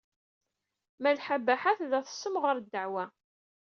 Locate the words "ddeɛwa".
2.59-3.05